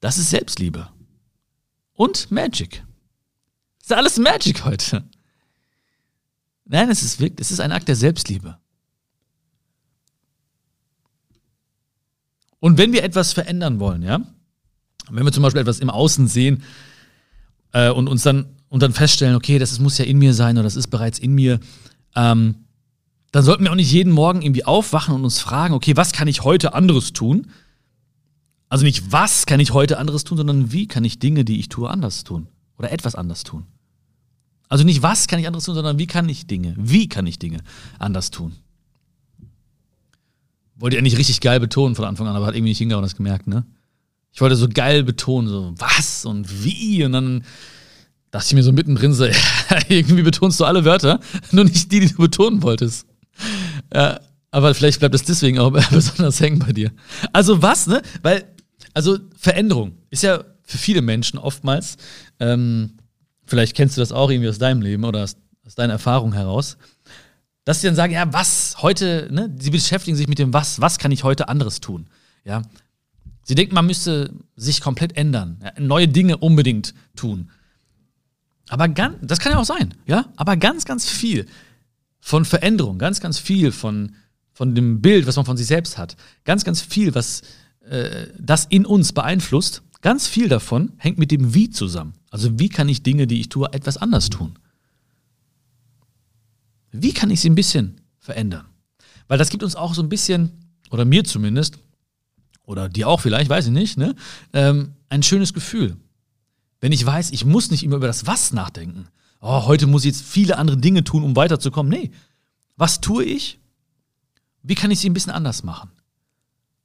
[0.00, 0.88] Das ist Selbstliebe.
[1.92, 2.82] Und Magic.
[3.80, 5.04] Das ist alles Magic heute.
[6.64, 8.56] Nein, es ist wirklich, es ist ein Akt der Selbstliebe.
[12.58, 14.22] Und wenn wir etwas verändern wollen, ja,
[15.10, 16.62] wenn wir zum Beispiel etwas im Außen sehen
[17.72, 20.64] äh, und uns dann und dann feststellen, okay, das muss ja in mir sein oder
[20.64, 21.60] das ist bereits in mir,
[22.16, 22.64] ähm,
[23.32, 26.28] dann sollten wir auch nicht jeden Morgen irgendwie aufwachen und uns fragen, okay, was kann
[26.28, 27.48] ich heute anderes tun?
[28.68, 31.68] Also nicht, was kann ich heute anderes tun, sondern wie kann ich Dinge, die ich
[31.68, 32.48] tue, anders tun?
[32.78, 33.66] Oder etwas anders tun?
[34.68, 37.38] Also nicht, was kann ich anderes tun, sondern wie kann ich Dinge, wie kann ich
[37.38, 37.60] Dinge
[37.98, 38.56] anders tun?
[40.76, 43.16] Wollte ja nicht richtig geil betonen von Anfang an, aber hat irgendwie nicht hingehauen, das
[43.16, 43.64] gemerkt, ne?
[44.32, 47.44] Ich wollte so geil betonen, so was und wie und dann
[48.30, 49.26] dachte ich mir so mittendrin so,
[49.88, 51.18] irgendwie betonst du alle Wörter,
[51.50, 53.06] nur nicht die, die du betonen wolltest.
[53.92, 54.20] Ja,
[54.50, 56.90] aber vielleicht bleibt es deswegen auch besonders hängen bei dir.
[57.32, 58.02] Also was, ne?
[58.22, 58.44] Weil,
[58.94, 61.96] also Veränderung ist ja für viele Menschen oftmals,
[62.40, 62.98] ähm,
[63.46, 66.76] vielleicht kennst du das auch irgendwie aus deinem Leben oder aus, aus deiner Erfahrung heraus,
[67.64, 69.54] dass sie dann sagen, ja, was heute, ne?
[69.58, 72.08] Sie beschäftigen sich mit dem Was, was kann ich heute anderes tun?
[72.44, 72.62] Ja.
[73.42, 75.72] Sie denken, man müsste sich komplett ändern, ja?
[75.78, 77.50] neue Dinge unbedingt tun.
[78.68, 81.46] Aber ganz, das kann ja auch sein, ja, aber ganz, ganz viel
[82.20, 84.14] von Veränderung, ganz, ganz viel von,
[84.52, 87.42] von dem Bild, was man von sich selbst hat, ganz, ganz viel, was
[87.88, 92.14] äh, das in uns beeinflusst, ganz viel davon hängt mit dem Wie zusammen.
[92.30, 94.58] Also wie kann ich Dinge, die ich tue, etwas anders tun?
[96.90, 98.66] Wie kann ich sie ein bisschen verändern?
[99.26, 100.50] Weil das gibt uns auch so ein bisschen,
[100.90, 101.78] oder mir zumindest,
[102.64, 104.14] oder dir auch vielleicht, weiß ich nicht, ne,
[104.52, 105.96] ähm, ein schönes Gefühl.
[106.80, 109.08] Wenn ich weiß, ich muss nicht immer über das Was nachdenken,
[109.40, 111.90] oh, heute muss ich jetzt viele andere Dinge tun, um weiterzukommen.
[111.90, 112.10] Nee,
[112.76, 113.58] was tue ich?
[114.62, 115.90] Wie kann ich sie ein bisschen anders machen?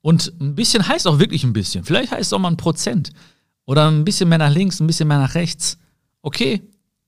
[0.01, 1.83] Und ein bisschen heißt auch wirklich ein bisschen.
[1.83, 3.11] Vielleicht heißt es auch mal ein Prozent.
[3.65, 5.77] Oder ein bisschen mehr nach links, ein bisschen mehr nach rechts.
[6.21, 6.61] Okay,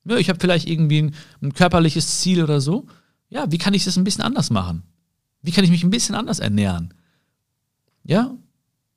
[0.04, 2.86] ja, ich habe vielleicht irgendwie ein, ein körperliches Ziel oder so.
[3.28, 4.82] Ja, wie kann ich das ein bisschen anders machen?
[5.42, 6.94] Wie kann ich mich ein bisschen anders ernähren?
[8.04, 8.34] Ja,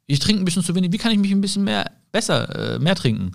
[0.06, 0.92] ich trinke ein bisschen zu wenig.
[0.92, 3.34] Wie kann ich mich ein bisschen mehr besser, äh, mehr trinken?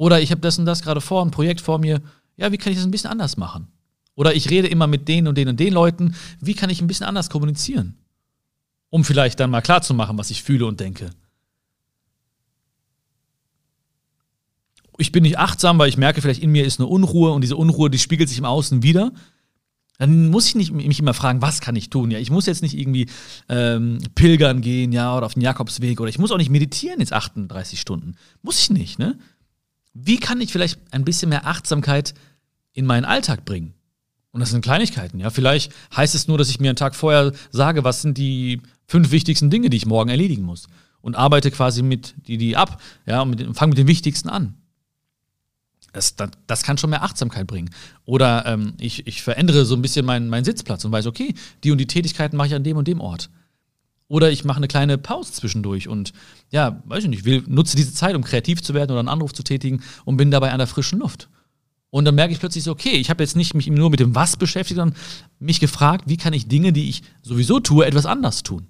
[0.00, 2.00] Oder ich habe das und das gerade vor, ein Projekt vor mir.
[2.38, 3.68] Ja, wie kann ich das ein bisschen anders machen?
[4.14, 6.14] Oder ich rede immer mit den und den und den Leuten.
[6.40, 7.98] Wie kann ich ein bisschen anders kommunizieren?
[8.88, 11.10] Um vielleicht dann mal klarzumachen, was ich fühle und denke.
[14.96, 17.56] Ich bin nicht achtsam, weil ich merke, vielleicht in mir ist eine Unruhe und diese
[17.56, 19.12] Unruhe, die spiegelt sich im Außen wieder.
[19.98, 22.10] Dann muss ich nicht mich immer fragen, was kann ich tun?
[22.10, 23.10] Ja, ich muss jetzt nicht irgendwie
[23.50, 27.12] ähm, pilgern gehen, ja, oder auf den Jakobsweg oder ich muss auch nicht meditieren jetzt
[27.12, 28.14] 38 Stunden.
[28.40, 29.18] Muss ich nicht, ne?
[29.92, 32.14] Wie kann ich vielleicht ein bisschen mehr Achtsamkeit
[32.72, 33.74] in meinen Alltag bringen?
[34.32, 35.30] Und das sind Kleinigkeiten, ja.
[35.30, 39.10] Vielleicht heißt es nur, dass ich mir einen Tag vorher sage, was sind die fünf
[39.10, 40.68] wichtigsten Dinge, die ich morgen erledigen muss.
[41.00, 44.54] Und arbeite quasi mit die, die ab, ja, und fange mit den wichtigsten an.
[45.92, 47.70] Das, das, das, kann schon mehr Achtsamkeit bringen.
[48.04, 51.72] Oder ähm, ich, ich verändere so ein bisschen meinen, meinen Sitzplatz und weiß, okay, die
[51.72, 53.30] und die Tätigkeiten mache ich an dem und dem Ort.
[54.10, 56.12] Oder ich mache eine kleine Pause zwischendurch und
[56.50, 59.32] ja, weiß ich nicht, will, nutze diese Zeit, um kreativ zu werden oder einen Anruf
[59.32, 61.28] zu tätigen und bin dabei an der frischen Luft.
[61.90, 64.16] Und dann merke ich plötzlich so, okay, ich habe jetzt nicht mich nur mit dem
[64.16, 64.98] Was beschäftigt, sondern
[65.38, 68.66] mich gefragt, wie kann ich Dinge, die ich sowieso tue, etwas anders tun.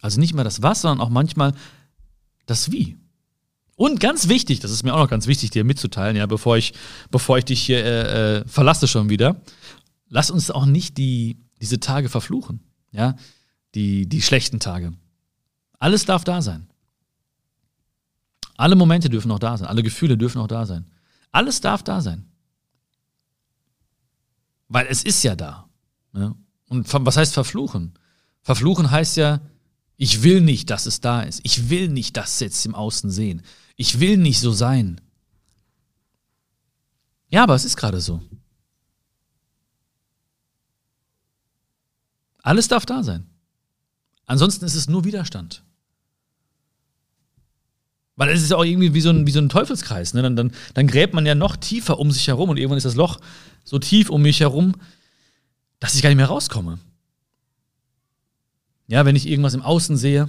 [0.00, 1.52] Also nicht mal das Was, sondern auch manchmal
[2.46, 2.96] das Wie.
[3.74, 6.72] Und ganz wichtig, das ist mir auch noch ganz wichtig, dir mitzuteilen, ja, bevor ich,
[7.10, 9.42] bevor ich dich hier äh, äh verlasse schon wieder,
[10.08, 12.60] lass uns auch nicht die, diese Tage verfluchen.
[12.92, 13.16] Ja,
[13.74, 14.92] die, die schlechten Tage.
[15.78, 16.68] Alles darf da sein.
[18.56, 19.68] Alle Momente dürfen auch da sein.
[19.68, 20.86] Alle Gefühle dürfen auch da sein.
[21.32, 22.24] Alles darf da sein.
[24.68, 25.68] Weil es ist ja da.
[26.12, 26.34] Ne?
[26.68, 27.94] Und was heißt verfluchen?
[28.42, 29.40] Verfluchen heißt ja,
[29.96, 31.40] ich will nicht, dass es da ist.
[31.42, 33.42] Ich will nicht das jetzt im Außen sehen.
[33.76, 35.00] Ich will nicht so sein.
[37.28, 38.22] Ja, aber es ist gerade so.
[42.42, 43.33] Alles darf da sein.
[44.26, 45.62] Ansonsten ist es nur Widerstand.
[48.16, 50.14] Weil es ist ja auch irgendwie wie so ein, wie so ein Teufelskreis.
[50.14, 50.22] Ne?
[50.22, 52.94] Dann, dann, dann gräbt man ja noch tiefer um sich herum und irgendwann ist das
[52.94, 53.20] Loch
[53.64, 54.74] so tief um mich herum,
[55.80, 56.78] dass ich gar nicht mehr rauskomme.
[58.86, 60.28] Ja, wenn ich irgendwas im Außen sehe,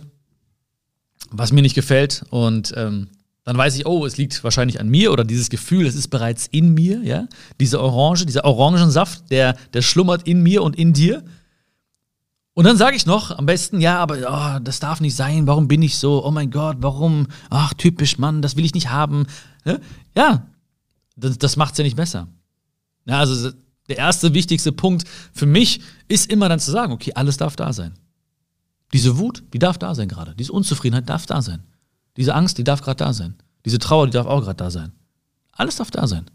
[1.29, 3.10] was mir nicht gefällt und ähm,
[3.43, 6.47] dann weiß ich, oh, es liegt wahrscheinlich an mir oder dieses Gefühl, es ist bereits
[6.47, 7.27] in mir, ja.
[7.60, 11.23] Diese Orange, dieser Orangensaft, der, der schlummert in mir und in dir.
[12.55, 15.67] Und dann sage ich noch, am besten, ja, aber oh, das darf nicht sein, warum
[15.67, 16.25] bin ich so?
[16.25, 17.27] Oh mein Gott, warum?
[17.49, 19.27] Ach, typisch, Mann, das will ich nicht haben.
[20.15, 20.47] Ja,
[21.17, 22.29] das, das macht es ja nicht besser.
[23.05, 23.51] Ja, also
[23.89, 27.73] der erste wichtigste Punkt für mich ist immer dann zu sagen, okay, alles darf da
[27.73, 27.93] sein.
[28.93, 30.33] Diese Wut, die darf da sein gerade.
[30.33, 31.61] Diese Unzufriedenheit darf da sein.
[32.15, 33.35] Diese Angst, die darf gerade da sein.
[33.65, 34.93] Diese Trauer, die darf auch gerade da sein.
[35.51, 36.25] Alles darf da sein.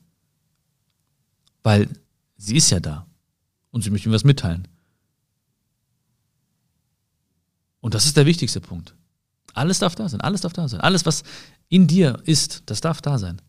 [1.63, 1.89] Weil
[2.37, 3.07] sie ist ja da.
[3.71, 4.69] Und sie möchte mir was mitteilen.
[7.81, 8.95] Und das ist der wichtigste Punkt.
[9.55, 10.81] Alles darf da sein, alles darf da sein.
[10.81, 11.23] Alles, was
[11.69, 13.41] in dir ist, das darf da sein.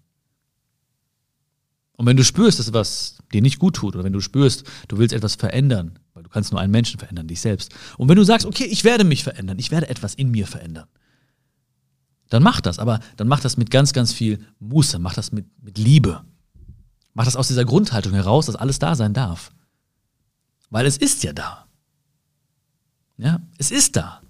[1.97, 4.97] Und wenn du spürst, dass was dir nicht gut tut, oder wenn du spürst, du
[4.97, 7.73] willst etwas verändern, weil du kannst nur einen Menschen verändern, dich selbst.
[7.97, 10.87] Und wenn du sagst, okay, ich werde mich verändern, ich werde etwas in mir verändern,
[12.29, 15.45] dann mach das, aber dann mach das mit ganz, ganz viel Muße, mach das mit,
[15.61, 16.23] mit Liebe.
[17.13, 19.51] Mach das aus dieser Grundhaltung heraus, dass alles da sein darf.
[20.69, 21.67] Weil es ist ja da.
[23.17, 24.20] Ja, es ist da.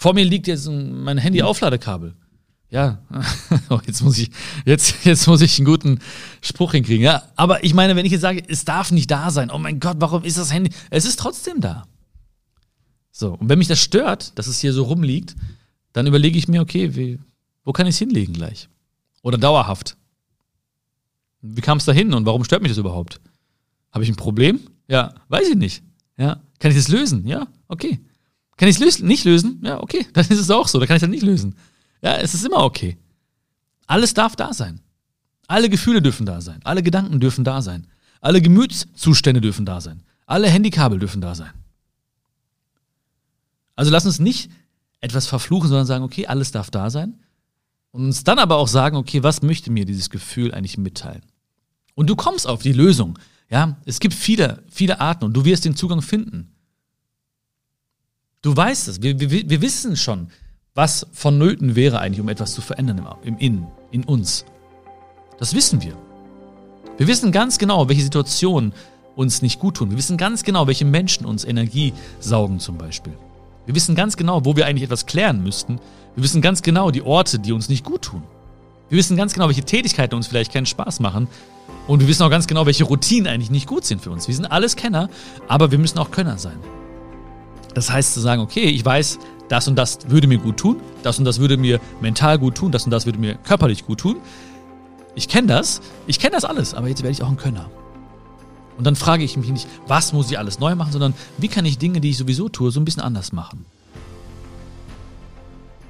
[0.00, 2.14] Vor mir liegt jetzt mein Handy-Aufladekabel.
[2.70, 3.02] Ja,
[3.68, 4.30] oh, jetzt muss ich,
[4.64, 5.98] jetzt, jetzt muss ich einen guten
[6.40, 7.04] Spruch hinkriegen.
[7.04, 9.78] Ja, aber ich meine, wenn ich jetzt sage, es darf nicht da sein, oh mein
[9.78, 10.70] Gott, warum ist das Handy?
[10.88, 11.82] Es ist trotzdem da.
[13.10, 15.36] So, und wenn mich das stört, dass es hier so rumliegt,
[15.92, 17.18] dann überlege ich mir, okay, wie,
[17.64, 18.70] wo kann ich es hinlegen gleich?
[19.20, 19.98] Oder dauerhaft?
[21.42, 23.20] Wie kam es da hin und warum stört mich das überhaupt?
[23.92, 24.60] Habe ich ein Problem?
[24.88, 25.82] Ja, weiß ich nicht.
[26.16, 27.26] Ja, kann ich das lösen?
[27.26, 28.00] Ja, okay.
[28.60, 29.62] Kann ich es nicht lösen?
[29.64, 31.54] Ja, okay, dann ist es auch so, dann kann ich das nicht lösen.
[32.02, 32.98] Ja, es ist immer okay.
[33.86, 34.82] Alles darf da sein.
[35.46, 36.60] Alle Gefühle dürfen da sein.
[36.62, 37.86] Alle Gedanken dürfen da sein.
[38.20, 40.02] Alle Gemütszustände dürfen da sein.
[40.26, 41.52] Alle Handykabel dürfen da sein.
[43.76, 44.50] Also lass uns nicht
[45.00, 47.14] etwas verfluchen, sondern sagen, okay, alles darf da sein.
[47.92, 51.22] Und uns dann aber auch sagen, okay, was möchte mir dieses Gefühl eigentlich mitteilen?
[51.94, 53.18] Und du kommst auf die Lösung.
[53.48, 56.52] Ja, es gibt viele, viele Arten und du wirst den Zugang finden.
[58.42, 59.02] Du weißt es.
[59.02, 60.28] Wir, wir, wir wissen schon,
[60.74, 64.46] was vonnöten wäre eigentlich, um etwas zu verändern im, im Innen, in uns.
[65.38, 65.94] Das wissen wir.
[66.96, 68.72] Wir wissen ganz genau, welche Situationen
[69.14, 69.90] uns nicht gut tun.
[69.90, 73.12] Wir wissen ganz genau, welche Menschen uns Energie saugen zum Beispiel.
[73.66, 75.78] Wir wissen ganz genau, wo wir eigentlich etwas klären müssten.
[76.14, 78.22] Wir wissen ganz genau die Orte, die uns nicht gut tun.
[78.88, 81.28] Wir wissen ganz genau, welche Tätigkeiten uns vielleicht keinen Spaß machen.
[81.86, 84.28] Und wir wissen auch ganz genau, welche Routinen eigentlich nicht gut sind für uns.
[84.28, 85.10] Wir sind alles Kenner,
[85.46, 86.58] aber wir müssen auch Könner sein.
[87.74, 91.18] Das heißt zu sagen, okay, ich weiß, das und das würde mir gut tun, das
[91.18, 94.16] und das würde mir mental gut tun, das und das würde mir körperlich gut tun.
[95.14, 97.68] Ich kenne das, ich kenne das alles, aber jetzt werde ich auch ein Könner.
[98.78, 101.64] Und dann frage ich mich nicht, was muss ich alles neu machen, sondern wie kann
[101.64, 103.66] ich Dinge, die ich sowieso tue, so ein bisschen anders machen.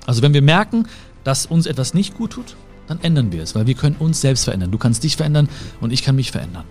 [0.06, 0.88] Also wenn wir merken,
[1.22, 2.56] dass uns etwas nicht gut tut,
[2.88, 4.72] dann ändern wir es, weil wir können uns selbst verändern.
[4.72, 5.48] Du kannst dich verändern
[5.80, 6.64] und ich kann mich verändern.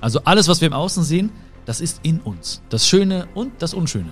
[0.00, 1.30] Also alles, was wir im Außen sehen,
[1.64, 2.62] das ist in uns.
[2.70, 4.10] Das Schöne und das Unschöne.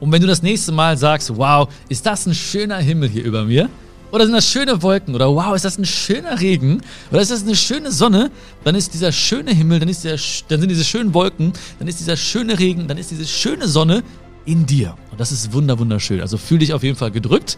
[0.00, 3.44] Und wenn du das nächste Mal sagst, wow, ist das ein schöner Himmel hier über
[3.44, 3.68] mir?
[4.10, 5.14] Oder sind das schöne Wolken?
[5.14, 6.82] Oder wow, ist das ein schöner Regen?
[7.10, 8.30] Oder ist das eine schöne Sonne?
[8.62, 11.98] Dann ist dieser schöne Himmel, dann, ist der, dann sind diese schönen Wolken, dann ist
[11.98, 14.02] dieser schöne Regen, dann ist diese schöne Sonne
[14.44, 14.96] in dir.
[15.10, 16.20] Und das ist wunder, wunderschön.
[16.20, 17.56] Also fühl dich auf jeden Fall gedrückt.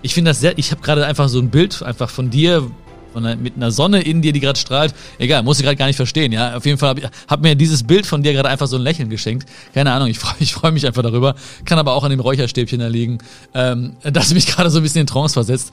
[0.00, 2.70] Ich finde das sehr, ich habe gerade einfach so ein Bild einfach von dir,
[3.16, 4.94] einer, mit einer Sonne in dir, die gerade strahlt.
[5.18, 6.56] Egal, muss ich gerade gar nicht verstehen, ja.
[6.56, 9.10] Auf jeden Fall habe hab mir dieses Bild von dir gerade einfach so ein Lächeln
[9.10, 9.48] geschenkt.
[9.74, 11.34] Keine Ahnung, ich freue ich freu mich einfach darüber.
[11.64, 13.18] Kann aber auch an dem Räucherstäbchen da liegen,
[13.54, 15.72] ähm, dass mich gerade so ein bisschen in Trance versetzt.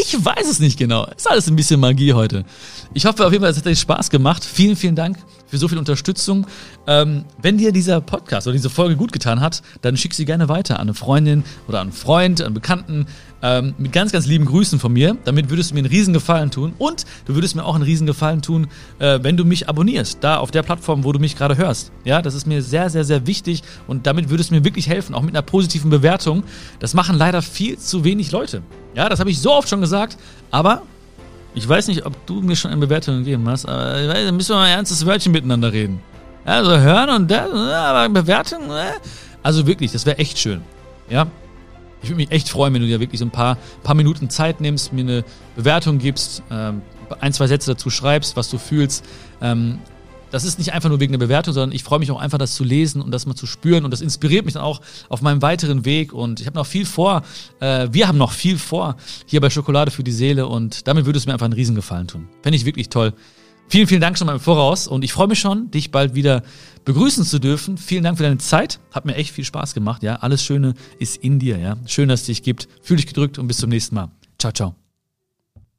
[0.00, 1.06] Ich weiß es nicht genau.
[1.16, 2.44] Ist alles ein bisschen Magie heute.
[2.94, 4.44] Ich hoffe auf jeden Fall, es hat euch Spaß gemacht.
[4.44, 6.46] Vielen, vielen Dank für so viel Unterstützung.
[6.86, 10.48] Ähm, wenn dir dieser Podcast oder diese Folge gut getan hat, dann schick sie gerne
[10.48, 13.06] weiter an eine Freundin oder an einen Freund, an einen Bekannten.
[13.40, 15.16] Ähm, mit ganz, ganz lieben Grüßen von mir.
[15.24, 16.74] Damit würdest du mir einen riesen Gefallen tun.
[16.78, 18.66] Und du würdest mir auch einen riesen Gefallen tun,
[18.98, 20.18] äh, wenn du mich abonnierst.
[20.20, 21.92] Da auf der Plattform, wo du mich gerade hörst.
[22.04, 23.62] Ja, das ist mir sehr, sehr, sehr wichtig.
[23.86, 25.14] Und damit würdest du mir wirklich helfen.
[25.14, 26.42] Auch mit einer positiven Bewertung.
[26.80, 28.62] Das machen leider viel zu wenig Leute.
[28.94, 30.16] Ja, das habe ich so oft schon gesagt.
[30.50, 30.82] Aber
[31.54, 33.66] ich weiß nicht, ob du mir schon eine Bewertung gegeben hast.
[33.66, 36.00] Aber da müssen wir mal ein ernstes Wörtchen miteinander reden.
[36.44, 38.70] Also hören und das, aber Bewertung.
[38.70, 38.92] Äh.
[39.42, 40.62] Also wirklich, das wäre echt schön.
[41.10, 41.26] Ja,
[42.02, 44.60] ich würde mich echt freuen, wenn du dir wirklich so ein paar, paar Minuten Zeit
[44.60, 45.24] nimmst, mir eine
[45.56, 46.82] Bewertung gibst, ähm,
[47.20, 49.04] ein, zwei Sätze dazu schreibst, was du fühlst.
[49.40, 49.78] Ähm,
[50.30, 52.54] das ist nicht einfach nur wegen der Bewertung, sondern ich freue mich auch einfach, das
[52.54, 53.84] zu lesen und das mal zu spüren.
[53.84, 56.12] Und das inspiriert mich dann auch auf meinem weiteren Weg.
[56.12, 57.22] Und ich habe noch viel vor.
[57.60, 60.46] Äh, wir haben noch viel vor hier bei Schokolade für die Seele.
[60.46, 62.28] Und damit würde es mir einfach einen Riesengefallen tun.
[62.42, 63.14] Fände ich wirklich toll.
[63.68, 64.86] Vielen, vielen Dank schon mal im Voraus.
[64.86, 66.42] Und ich freue mich schon, dich bald wieder
[66.88, 67.76] begrüßen zu dürfen.
[67.76, 68.80] Vielen Dank für deine Zeit.
[68.92, 70.02] Hat mir echt viel Spaß gemacht.
[70.02, 71.58] Ja, alles Schöne ist in dir.
[71.58, 72.66] Ja, schön, dass es dich gibt.
[72.82, 74.10] Fühl dich gedrückt und bis zum nächsten Mal.
[74.38, 74.87] Ciao, ciao.